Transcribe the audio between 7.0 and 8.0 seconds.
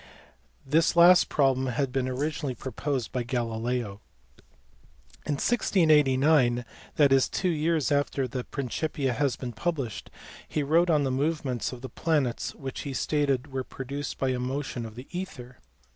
is, two years